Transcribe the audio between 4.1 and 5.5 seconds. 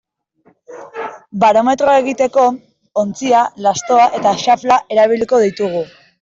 eta xafla erabiliko